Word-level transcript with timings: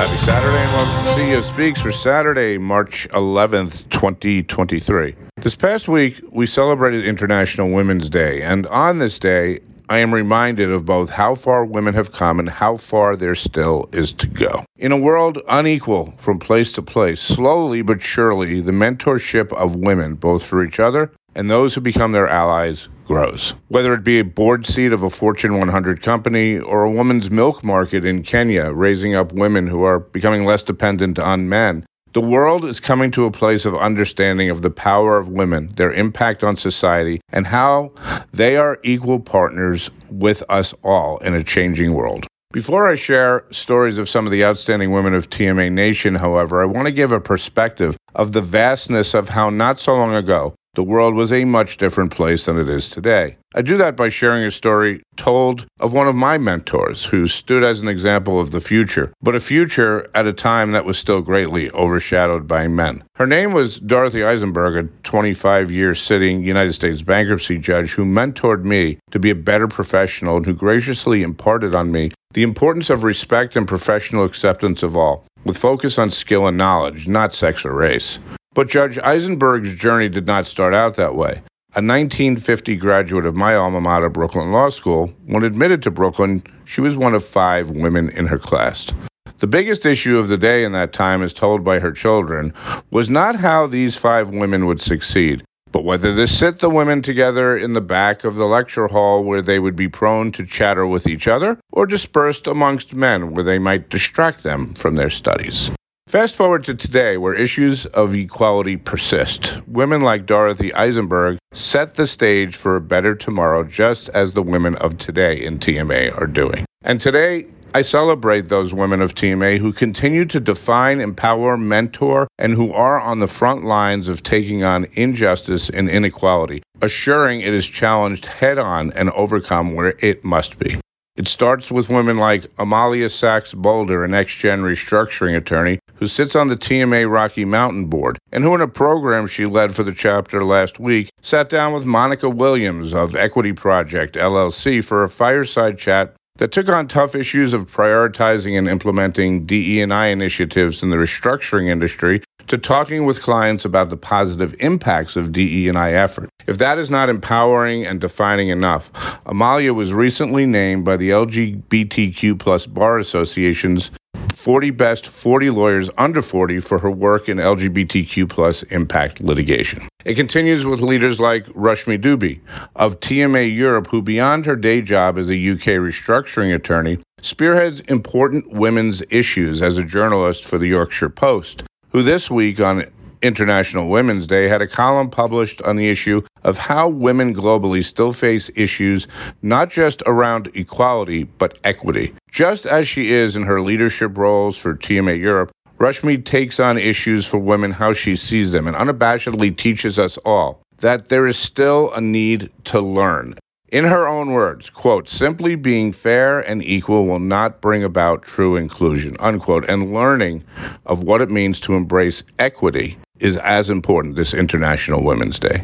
Happy 0.00 0.16
Saturday 0.16 0.56
and 0.56 0.72
welcome 0.72 1.04
to 1.04 1.20
CEO 1.20 1.42
Speaks 1.42 1.82
for 1.82 1.92
Saturday, 1.92 2.56
March 2.56 3.06
11th, 3.10 3.86
2023. 3.90 5.14
This 5.36 5.54
past 5.54 5.88
week, 5.88 6.22
we 6.32 6.46
celebrated 6.46 7.04
International 7.04 7.68
Women's 7.68 8.08
Day, 8.08 8.40
and 8.40 8.66
on 8.68 8.98
this 8.98 9.18
day, 9.18 9.60
I 9.90 9.98
am 9.98 10.14
reminded 10.14 10.70
of 10.70 10.86
both 10.86 11.10
how 11.10 11.34
far 11.34 11.66
women 11.66 11.92
have 11.92 12.12
come 12.12 12.38
and 12.38 12.48
how 12.48 12.78
far 12.78 13.14
there 13.14 13.34
still 13.34 13.90
is 13.92 14.14
to 14.14 14.26
go. 14.26 14.64
In 14.78 14.90
a 14.90 14.96
world 14.96 15.38
unequal 15.48 16.14
from 16.16 16.38
place 16.38 16.72
to 16.72 16.82
place, 16.82 17.20
slowly 17.20 17.82
but 17.82 18.00
surely, 18.00 18.62
the 18.62 18.72
mentorship 18.72 19.52
of 19.52 19.76
women, 19.76 20.14
both 20.14 20.42
for 20.42 20.64
each 20.64 20.80
other 20.80 21.12
and 21.34 21.48
those 21.48 21.74
who 21.74 21.80
become 21.80 22.12
their 22.12 22.28
allies, 22.28 22.88
grows. 23.06 23.54
Whether 23.68 23.92
it 23.94 24.04
be 24.04 24.20
a 24.20 24.24
board 24.24 24.66
seat 24.66 24.92
of 24.92 25.02
a 25.02 25.10
Fortune 25.10 25.58
100 25.58 26.00
company 26.00 26.58
or 26.58 26.84
a 26.84 26.90
woman's 26.90 27.30
milk 27.30 27.64
market 27.64 28.04
in 28.04 28.22
Kenya, 28.22 28.70
raising 28.70 29.16
up 29.16 29.32
women 29.32 29.66
who 29.66 29.82
are 29.82 29.98
becoming 29.98 30.44
less 30.44 30.62
dependent 30.62 31.18
on 31.18 31.48
men, 31.48 31.84
the 32.12 32.20
world 32.20 32.64
is 32.64 32.80
coming 32.80 33.10
to 33.12 33.24
a 33.24 33.30
place 33.30 33.64
of 33.64 33.76
understanding 33.76 34.50
of 34.50 34.62
the 34.62 34.70
power 34.70 35.16
of 35.16 35.28
women, 35.28 35.72
their 35.76 35.92
impact 35.92 36.42
on 36.42 36.56
society, 36.56 37.20
and 37.32 37.46
how 37.46 37.92
they 38.32 38.56
are 38.56 38.78
equal 38.82 39.20
partners 39.20 39.90
with 40.10 40.42
us 40.48 40.74
all 40.82 41.18
in 41.18 41.34
a 41.34 41.44
changing 41.44 41.94
world. 41.94 42.26
Before 42.52 42.90
I 42.90 42.96
share 42.96 43.44
stories 43.52 43.96
of 43.96 44.08
some 44.08 44.26
of 44.26 44.32
the 44.32 44.44
outstanding 44.44 44.90
women 44.90 45.14
of 45.14 45.30
TMA 45.30 45.70
Nation, 45.70 46.16
however, 46.16 46.60
I 46.60 46.66
want 46.66 46.86
to 46.86 46.92
give 46.92 47.12
a 47.12 47.20
perspective 47.20 47.96
of 48.16 48.32
the 48.32 48.40
vastness 48.40 49.14
of 49.14 49.28
how 49.28 49.50
not 49.50 49.78
so 49.78 49.94
long 49.94 50.16
ago 50.16 50.54
the 50.74 50.84
world 50.84 51.14
was 51.14 51.32
a 51.32 51.44
much 51.44 51.78
different 51.78 52.12
place 52.12 52.46
than 52.46 52.56
it 52.56 52.68
is 52.68 52.86
today. 52.86 53.36
I 53.56 53.62
do 53.62 53.76
that 53.78 53.96
by 53.96 54.08
sharing 54.08 54.44
a 54.44 54.52
story 54.52 55.02
told 55.16 55.66
of 55.80 55.92
one 55.92 56.06
of 56.06 56.14
my 56.14 56.38
mentors 56.38 57.04
who 57.04 57.26
stood 57.26 57.64
as 57.64 57.80
an 57.80 57.88
example 57.88 58.38
of 58.38 58.52
the 58.52 58.60
future, 58.60 59.12
but 59.20 59.34
a 59.34 59.40
future 59.40 60.08
at 60.14 60.28
a 60.28 60.32
time 60.32 60.70
that 60.72 60.84
was 60.84 60.96
still 60.96 61.20
greatly 61.20 61.70
overshadowed 61.72 62.46
by 62.46 62.68
men. 62.68 63.02
Her 63.16 63.26
name 63.26 63.52
was 63.52 63.80
Dorothy 63.80 64.22
Eisenberg, 64.22 64.76
a 64.76 64.88
25 65.02 65.72
year 65.72 65.96
sitting 65.96 66.44
United 66.44 66.72
States 66.74 67.02
bankruptcy 67.02 67.58
judge 67.58 67.90
who 67.90 68.04
mentored 68.04 68.62
me 68.62 68.98
to 69.10 69.18
be 69.18 69.30
a 69.30 69.34
better 69.34 69.66
professional 69.66 70.36
and 70.36 70.46
who 70.46 70.54
graciously 70.54 71.22
imparted 71.22 71.74
on 71.74 71.90
me 71.90 72.12
the 72.32 72.44
importance 72.44 72.90
of 72.90 73.02
respect 73.02 73.56
and 73.56 73.66
professional 73.66 74.24
acceptance 74.24 74.84
of 74.84 74.96
all, 74.96 75.24
with 75.44 75.58
focus 75.58 75.98
on 75.98 76.10
skill 76.10 76.46
and 76.46 76.56
knowledge, 76.56 77.08
not 77.08 77.34
sex 77.34 77.64
or 77.64 77.72
race. 77.72 78.20
But 78.52 78.68
Judge 78.68 78.98
Eisenberg's 78.98 79.76
journey 79.76 80.08
did 80.08 80.26
not 80.26 80.44
start 80.44 80.74
out 80.74 80.96
that 80.96 81.14
way. 81.14 81.40
A 81.76 81.78
1950 81.78 82.74
graduate 82.74 83.24
of 83.24 83.36
my 83.36 83.54
alma 83.54 83.80
mater, 83.80 84.08
Brooklyn 84.08 84.50
Law 84.50 84.70
School, 84.70 85.12
when 85.26 85.44
admitted 85.44 85.84
to 85.84 85.92
Brooklyn, 85.92 86.42
she 86.64 86.80
was 86.80 86.96
one 86.96 87.14
of 87.14 87.24
five 87.24 87.70
women 87.70 88.08
in 88.08 88.26
her 88.26 88.40
class. 88.40 88.90
The 89.38 89.46
biggest 89.46 89.86
issue 89.86 90.18
of 90.18 90.26
the 90.26 90.36
day 90.36 90.64
in 90.64 90.72
that 90.72 90.92
time, 90.92 91.22
as 91.22 91.32
told 91.32 91.62
by 91.62 91.78
her 91.78 91.92
children, 91.92 92.52
was 92.90 93.08
not 93.08 93.36
how 93.36 93.68
these 93.68 93.96
five 93.96 94.30
women 94.30 94.66
would 94.66 94.80
succeed, 94.80 95.44
but 95.70 95.84
whether 95.84 96.12
to 96.12 96.26
sit 96.26 96.58
the 96.58 96.68
women 96.68 97.02
together 97.02 97.56
in 97.56 97.72
the 97.72 97.80
back 97.80 98.24
of 98.24 98.34
the 98.34 98.46
lecture 98.46 98.88
hall 98.88 99.22
where 99.22 99.42
they 99.42 99.60
would 99.60 99.76
be 99.76 99.88
prone 99.88 100.32
to 100.32 100.44
chatter 100.44 100.84
with 100.84 101.06
each 101.06 101.28
other, 101.28 101.56
or 101.70 101.86
dispersed 101.86 102.48
amongst 102.48 102.94
men 102.94 103.30
where 103.30 103.44
they 103.44 103.60
might 103.60 103.90
distract 103.90 104.42
them 104.42 104.74
from 104.74 104.96
their 104.96 105.10
studies. 105.10 105.70
Fast 106.10 106.34
forward 106.34 106.64
to 106.64 106.74
today, 106.74 107.18
where 107.18 107.34
issues 107.34 107.86
of 107.86 108.16
equality 108.16 108.76
persist. 108.76 109.60
Women 109.68 110.02
like 110.02 110.26
Dorothy 110.26 110.74
Eisenberg 110.74 111.38
set 111.52 111.94
the 111.94 112.08
stage 112.08 112.56
for 112.56 112.74
a 112.74 112.80
better 112.80 113.14
tomorrow, 113.14 113.62
just 113.62 114.08
as 114.08 114.32
the 114.32 114.42
women 114.42 114.74
of 114.74 114.98
today 114.98 115.36
in 115.36 115.60
TMA 115.60 116.20
are 116.20 116.26
doing. 116.26 116.64
And 116.82 117.00
today, 117.00 117.46
I 117.72 117.82
celebrate 117.82 118.48
those 118.48 118.74
women 118.74 119.02
of 119.02 119.14
TMA 119.14 119.58
who 119.58 119.72
continue 119.72 120.24
to 120.24 120.40
define, 120.40 121.00
empower, 121.00 121.56
mentor, 121.56 122.26
and 122.40 122.54
who 122.54 122.72
are 122.72 123.00
on 123.00 123.20
the 123.20 123.28
front 123.28 123.64
lines 123.64 124.08
of 124.08 124.24
taking 124.24 124.64
on 124.64 124.88
injustice 124.94 125.70
and 125.70 125.88
inequality, 125.88 126.64
assuring 126.82 127.42
it 127.42 127.54
is 127.54 127.64
challenged 127.64 128.26
head 128.26 128.58
on 128.58 128.92
and 128.96 129.10
overcome 129.10 129.76
where 129.76 129.94
it 130.00 130.24
must 130.24 130.58
be. 130.58 130.76
It 131.20 131.28
starts 131.28 131.70
with 131.70 131.90
women 131.90 132.16
like 132.16 132.46
Amalia 132.58 133.10
Sachs 133.10 133.52
Boulder, 133.52 134.04
an 134.04 134.12
NextGen 134.12 134.60
restructuring 134.60 135.36
attorney 135.36 135.78
who 135.96 136.06
sits 136.06 136.34
on 136.34 136.48
the 136.48 136.56
TMA 136.56 137.12
Rocky 137.12 137.44
Mountain 137.44 137.88
Board, 137.88 138.18
and 138.32 138.42
who, 138.42 138.54
in 138.54 138.62
a 138.62 138.66
program 138.66 139.26
she 139.26 139.44
led 139.44 139.74
for 139.74 139.82
the 139.82 139.92
chapter 139.92 140.42
last 140.42 140.80
week, 140.80 141.10
sat 141.20 141.50
down 141.50 141.74
with 141.74 141.84
Monica 141.84 142.30
Williams 142.30 142.94
of 142.94 143.16
Equity 143.16 143.52
Project 143.52 144.14
LLC 144.14 144.82
for 144.82 145.04
a 145.04 145.10
fireside 145.10 145.76
chat 145.76 146.14
that 146.38 146.52
took 146.52 146.70
on 146.70 146.88
tough 146.88 147.14
issues 147.14 147.52
of 147.52 147.70
prioritizing 147.70 148.56
and 148.56 148.66
implementing 148.66 149.44
DE&I 149.44 150.06
initiatives 150.06 150.82
in 150.82 150.88
the 150.88 150.96
restructuring 150.96 151.68
industry 151.68 152.22
to 152.50 152.58
talking 152.58 153.04
with 153.04 153.22
clients 153.22 153.64
about 153.64 153.90
the 153.90 153.96
positive 153.96 154.56
impacts 154.58 155.14
of 155.14 155.30
DE&I 155.30 155.92
effort. 155.92 156.28
If 156.48 156.58
that 156.58 156.78
is 156.78 156.90
not 156.90 157.08
empowering 157.08 157.86
and 157.86 158.00
defining 158.00 158.48
enough, 158.48 158.90
Amalia 159.24 159.72
was 159.72 159.92
recently 159.92 160.46
named 160.46 160.84
by 160.84 160.96
the 160.96 161.10
LGBTQ 161.10 162.40
plus 162.40 162.66
bar 162.66 162.98
association's 162.98 163.92
40 164.34 164.70
best 164.70 165.06
40 165.06 165.50
lawyers 165.50 165.90
under 165.96 166.20
40 166.20 166.58
for 166.58 166.80
her 166.80 166.90
work 166.90 167.28
in 167.28 167.36
LGBTQ 167.36 168.28
plus 168.28 168.64
impact 168.64 169.20
litigation. 169.20 169.86
It 170.04 170.16
continues 170.16 170.66
with 170.66 170.80
leaders 170.80 171.20
like 171.20 171.46
Rashmi 171.50 172.02
Dubey 172.02 172.40
of 172.74 172.98
TMA 172.98 173.54
Europe, 173.54 173.86
who 173.86 174.02
beyond 174.02 174.44
her 174.46 174.56
day 174.56 174.82
job 174.82 175.18
as 175.18 175.30
a 175.30 175.34
UK 175.34 175.78
restructuring 175.78 176.52
attorney, 176.52 176.98
spearheads 177.22 177.78
important 177.82 178.50
women's 178.50 179.04
issues 179.10 179.62
as 179.62 179.78
a 179.78 179.84
journalist 179.84 180.44
for 180.44 180.58
the 180.58 180.66
Yorkshire 180.66 181.10
Post, 181.10 181.62
who 181.90 182.02
this 182.02 182.30
week 182.30 182.60
on 182.60 182.84
International 183.22 183.88
Women's 183.88 184.26
Day 184.26 184.48
had 184.48 184.62
a 184.62 184.66
column 184.66 185.10
published 185.10 185.60
on 185.62 185.76
the 185.76 185.88
issue 185.88 186.22
of 186.42 186.56
how 186.56 186.88
women 186.88 187.34
globally 187.34 187.84
still 187.84 188.12
face 188.12 188.50
issues 188.54 189.06
not 189.42 189.70
just 189.70 190.02
around 190.06 190.50
equality, 190.54 191.24
but 191.24 191.58
equity. 191.64 192.14
Just 192.30 192.64
as 192.64 192.88
she 192.88 193.12
is 193.12 193.36
in 193.36 193.42
her 193.42 193.60
leadership 193.60 194.16
roles 194.16 194.56
for 194.56 194.74
TMA 194.74 195.18
Europe, 195.18 195.52
Rashmi 195.78 196.24
takes 196.24 196.60
on 196.60 196.78
issues 196.78 197.26
for 197.26 197.38
women 197.38 197.70
how 197.70 197.92
she 197.92 198.16
sees 198.16 198.52
them 198.52 198.66
and 198.66 198.76
unabashedly 198.76 199.56
teaches 199.56 199.98
us 199.98 200.16
all 200.18 200.62
that 200.78 201.08
there 201.08 201.26
is 201.26 201.38
still 201.38 201.92
a 201.92 202.00
need 202.00 202.50
to 202.64 202.80
learn 202.80 203.34
in 203.70 203.84
her 203.84 204.08
own 204.08 204.32
words, 204.32 204.68
quote, 204.68 205.08
simply 205.08 205.54
being 205.54 205.92
fair 205.92 206.40
and 206.40 206.62
equal 206.64 207.06
will 207.06 207.20
not 207.20 207.60
bring 207.60 207.84
about 207.84 208.22
true 208.22 208.56
inclusion, 208.56 209.14
unquote, 209.20 209.68
and 209.68 209.94
learning 209.94 210.42
of 210.86 211.04
what 211.04 211.20
it 211.20 211.30
means 211.30 211.60
to 211.60 211.74
embrace 211.74 212.22
equity 212.38 212.98
is 213.20 213.36
as 213.38 213.70
important 213.70 214.16
this 214.16 214.34
International 214.34 215.04
Women's 215.04 215.38
Day. 215.38 215.62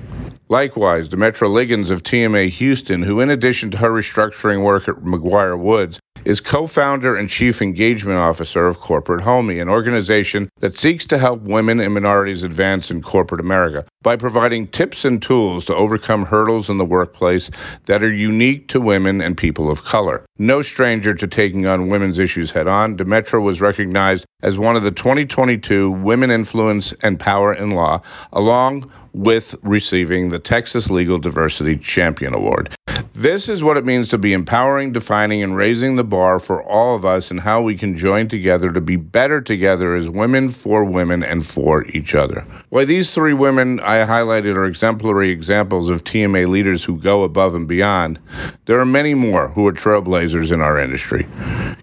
Likewise, 0.48 1.08
Demetra 1.08 1.50
Liggins 1.50 1.90
of 1.90 2.02
TMA 2.02 2.50
Houston, 2.50 3.02
who 3.02 3.20
in 3.20 3.30
addition 3.30 3.70
to 3.72 3.78
her 3.78 3.90
restructuring 3.90 4.62
work 4.62 4.86
at 4.88 4.96
McGuire 4.96 5.58
Woods, 5.58 5.98
is 6.26 6.40
co 6.40 6.66
founder 6.66 7.14
and 7.14 7.28
chief 7.28 7.62
engagement 7.62 8.18
officer 8.18 8.66
of 8.66 8.80
Corporate 8.80 9.24
Homie, 9.24 9.62
an 9.62 9.68
organization 9.68 10.48
that 10.58 10.76
seeks 10.76 11.06
to 11.06 11.18
help 11.18 11.40
women 11.42 11.78
and 11.78 11.94
minorities 11.94 12.42
advance 12.42 12.90
in 12.90 13.00
corporate 13.00 13.40
America 13.40 13.84
by 14.02 14.16
providing 14.16 14.66
tips 14.66 15.04
and 15.04 15.22
tools 15.22 15.66
to 15.66 15.74
overcome 15.74 16.24
hurdles 16.24 16.68
in 16.68 16.78
the 16.78 16.84
workplace 16.84 17.48
that 17.84 18.02
are 18.02 18.12
unique 18.12 18.66
to 18.68 18.80
women 18.80 19.20
and 19.20 19.36
people 19.36 19.70
of 19.70 19.84
color. 19.84 20.26
No 20.36 20.62
stranger 20.62 21.14
to 21.14 21.28
taking 21.28 21.66
on 21.66 21.90
women's 21.90 22.18
issues 22.18 22.50
head 22.50 22.66
on, 22.66 22.96
Demetra 22.96 23.40
was 23.40 23.60
recognized 23.60 24.26
as 24.42 24.58
one 24.58 24.74
of 24.74 24.82
the 24.82 24.90
2022 24.90 25.92
Women 25.92 26.32
Influence 26.32 26.92
and 27.04 27.20
Power 27.20 27.54
in 27.54 27.70
Law, 27.70 28.02
along 28.32 28.90
with 29.16 29.54
receiving 29.62 30.28
the 30.28 30.38
Texas 30.38 30.90
Legal 30.90 31.16
Diversity 31.16 31.76
Champion 31.78 32.34
Award. 32.34 32.76
This 33.14 33.48
is 33.48 33.64
what 33.64 33.78
it 33.78 33.86
means 33.86 34.10
to 34.10 34.18
be 34.18 34.34
empowering, 34.34 34.92
defining, 34.92 35.42
and 35.42 35.56
raising 35.56 35.96
the 35.96 36.04
bar 36.04 36.38
for 36.38 36.62
all 36.62 36.94
of 36.94 37.06
us 37.06 37.30
and 37.30 37.40
how 37.40 37.62
we 37.62 37.74
can 37.74 37.96
join 37.96 38.28
together 38.28 38.70
to 38.70 38.80
be 38.82 38.96
better 38.96 39.40
together 39.40 39.94
as 39.94 40.10
women 40.10 40.50
for 40.50 40.84
women 40.84 41.24
and 41.24 41.46
for 41.46 41.86
each 41.86 42.14
other. 42.14 42.44
Why 42.68 42.84
these 42.84 43.10
three 43.10 43.32
women 43.32 43.80
I 43.80 44.04
highlighted 44.04 44.54
are 44.54 44.66
exemplary 44.66 45.30
examples 45.30 45.88
of 45.88 46.04
TMA 46.04 46.46
leaders 46.46 46.84
who 46.84 46.98
go 46.98 47.24
above 47.24 47.54
and 47.54 47.66
beyond. 47.66 48.18
There 48.66 48.80
are 48.80 48.84
many 48.84 49.14
more 49.14 49.48
who 49.48 49.66
are 49.66 49.72
trailblazers 49.72 50.52
in 50.52 50.60
our 50.60 50.78
industry. 50.78 51.26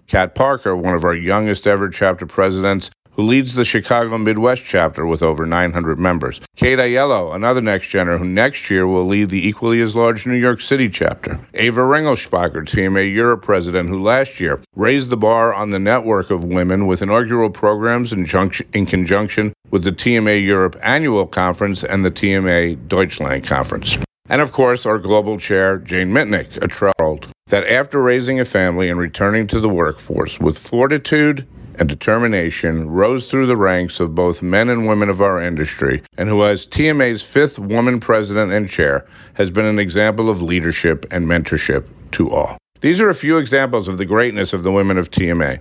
Kat 0.06 0.36
Parker, 0.36 0.76
one 0.76 0.94
of 0.94 1.04
our 1.04 1.16
youngest 1.16 1.66
ever 1.66 1.88
chapter 1.88 2.26
presidents, 2.26 2.90
who 3.14 3.22
leads 3.22 3.54
the 3.54 3.64
Chicago 3.64 4.18
Midwest 4.18 4.64
chapter 4.64 5.06
with 5.06 5.22
over 5.22 5.46
900 5.46 5.98
members. 5.98 6.40
Kate 6.56 6.78
Aiello, 6.78 7.34
another 7.34 7.60
next 7.60 7.86
gener 7.86 8.18
who 8.18 8.24
next 8.24 8.70
year 8.70 8.86
will 8.86 9.06
lead 9.06 9.30
the 9.30 9.46
equally 9.46 9.80
as 9.80 9.94
large 9.94 10.26
New 10.26 10.34
York 10.34 10.60
City 10.60 10.88
chapter. 10.88 11.38
Ava 11.54 11.82
Ringelspacher, 11.82 12.64
TMA 12.64 13.12
Europe 13.12 13.42
president, 13.42 13.88
who 13.88 14.02
last 14.02 14.40
year 14.40 14.60
raised 14.74 15.10
the 15.10 15.16
bar 15.16 15.54
on 15.54 15.70
the 15.70 15.78
network 15.78 16.30
of 16.30 16.44
women 16.44 16.86
with 16.86 17.02
inaugural 17.02 17.50
programs 17.50 18.12
in, 18.12 18.24
junction, 18.24 18.66
in 18.72 18.86
conjunction 18.86 19.52
with 19.70 19.84
the 19.84 19.92
TMA 19.92 20.44
Europe 20.44 20.76
annual 20.82 21.26
conference 21.26 21.84
and 21.84 22.04
the 22.04 22.10
TMA 22.10 22.88
Deutschland 22.88 23.44
conference. 23.44 23.98
And 24.28 24.40
of 24.40 24.52
course, 24.52 24.86
our 24.86 24.98
global 24.98 25.38
chair, 25.38 25.78
Jane 25.78 26.10
Mitnick, 26.10 26.56
a 26.62 26.66
trolled 26.66 27.28
that 27.48 27.70
after 27.70 28.00
raising 28.00 28.40
a 28.40 28.44
family 28.44 28.88
and 28.88 28.98
returning 28.98 29.46
to 29.48 29.60
the 29.60 29.68
workforce 29.68 30.40
with 30.40 30.58
fortitude, 30.58 31.46
and 31.78 31.88
determination 31.88 32.88
rose 32.88 33.30
through 33.30 33.46
the 33.46 33.56
ranks 33.56 34.00
of 34.00 34.14
both 34.14 34.42
men 34.42 34.68
and 34.68 34.86
women 34.86 35.08
of 35.08 35.20
our 35.20 35.42
industry, 35.42 36.02
and 36.16 36.28
who, 36.28 36.44
as 36.44 36.66
TMA's 36.66 37.22
fifth 37.22 37.58
woman 37.58 38.00
president 38.00 38.52
and 38.52 38.68
chair, 38.68 39.06
has 39.34 39.50
been 39.50 39.66
an 39.66 39.78
example 39.78 40.30
of 40.30 40.42
leadership 40.42 41.06
and 41.10 41.26
mentorship 41.26 41.84
to 42.12 42.30
all. 42.30 42.58
These 42.80 43.00
are 43.00 43.08
a 43.08 43.14
few 43.14 43.38
examples 43.38 43.88
of 43.88 43.96
the 43.96 44.04
greatness 44.04 44.52
of 44.52 44.62
the 44.62 44.72
women 44.72 44.98
of 44.98 45.10
TMA. 45.10 45.58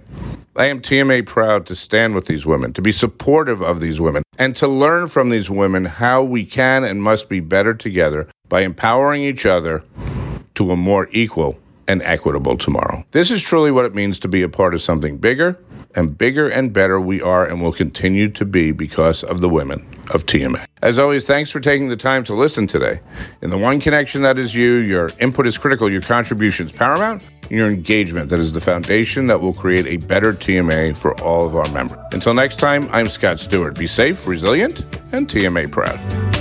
I 0.55 0.65
am 0.65 0.81
TMA 0.81 1.25
proud 1.25 1.65
to 1.67 1.75
stand 1.75 2.13
with 2.13 2.25
these 2.25 2.45
women, 2.45 2.73
to 2.73 2.81
be 2.81 2.91
supportive 2.91 3.63
of 3.63 3.79
these 3.79 3.99
women, 3.99 4.23
and 4.37 4.55
to 4.57 4.67
learn 4.67 5.07
from 5.07 5.29
these 5.29 5.49
women 5.49 5.85
how 5.85 6.21
we 6.21 6.45
can 6.45 6.83
and 6.83 7.01
must 7.01 7.29
be 7.29 7.39
better 7.39 7.73
together 7.73 8.27
by 8.49 8.61
empowering 8.61 9.23
each 9.23 9.45
other 9.45 9.83
to 10.55 10.71
a 10.71 10.75
more 10.75 11.07
equal 11.11 11.57
and 11.87 12.01
equitable 12.03 12.57
tomorrow. 12.57 13.03
This 13.11 13.31
is 13.31 13.41
truly 13.41 13.71
what 13.71 13.85
it 13.85 13.95
means 13.95 14.19
to 14.19 14.27
be 14.27 14.43
a 14.43 14.49
part 14.49 14.73
of 14.73 14.81
something 14.81 15.17
bigger, 15.17 15.57
and 15.95 16.17
bigger 16.17 16.49
and 16.49 16.73
better 16.73 16.99
we 16.99 17.21
are 17.21 17.45
and 17.45 17.61
will 17.61 17.73
continue 17.73 18.29
to 18.29 18.45
be 18.45 18.71
because 18.71 19.23
of 19.23 19.41
the 19.41 19.49
women 19.49 19.85
of 20.11 20.25
TMA. 20.25 20.65
As 20.81 20.99
always, 20.99 21.25
thanks 21.25 21.51
for 21.51 21.59
taking 21.59 21.87
the 21.87 21.95
time 21.95 22.23
to 22.25 22.33
listen 22.33 22.67
today. 22.67 22.99
In 23.41 23.49
the 23.49 23.57
one 23.57 23.79
connection 23.79 24.21
that 24.23 24.37
is 24.37 24.53
you, 24.53 24.75
your 24.75 25.09
input 25.19 25.47
is 25.47 25.57
critical, 25.57 25.91
your 25.91 26.01
contributions 26.01 26.71
paramount, 26.71 27.23
and 27.43 27.51
your 27.51 27.67
engagement 27.67 28.29
that 28.29 28.39
is 28.39 28.51
the 28.53 28.61
foundation 28.61 29.27
that 29.27 29.39
will 29.39 29.53
create 29.53 29.85
a 29.85 29.97
better 30.07 30.33
TMA 30.33 30.95
for 30.95 31.19
all 31.21 31.45
of 31.45 31.55
our 31.55 31.71
members. 31.73 32.03
Until 32.11 32.33
next 32.33 32.59
time, 32.59 32.89
I'm 32.91 33.07
Scott 33.07 33.39
Stewart. 33.39 33.77
Be 33.77 33.87
safe, 33.87 34.27
resilient, 34.27 34.79
and 35.13 35.27
TMA 35.27 35.71
proud. 35.71 36.32